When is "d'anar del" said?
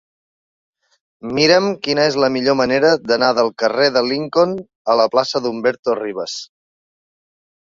3.11-3.51